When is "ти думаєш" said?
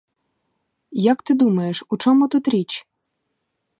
1.21-1.83